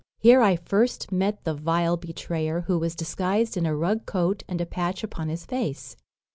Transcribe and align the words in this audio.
Here 0.17 0.41
I 0.41 0.55
first 0.55 1.11
met 1.11 1.43
the 1.43 1.53
vile 1.53 1.95
betrayer, 1.95 2.61
who 2.61 2.79
was 2.79 2.95
disguised 2.95 3.55
in 3.55 3.67
a 3.67 3.75
rug 3.77 4.07
coat 4.07 4.41
and 4.47 4.59
a 4.59 4.65
patch 4.65 5.03
upon 5.03 5.29
his 5.29 5.45
face." 5.45 5.95